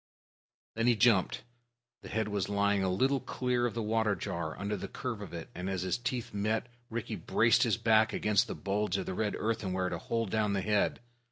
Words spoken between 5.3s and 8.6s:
it; and, as his teeth met, Rikki braced his back against the